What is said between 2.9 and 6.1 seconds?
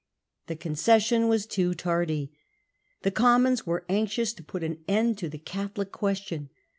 The Commons were anxious to put an end to the Catholic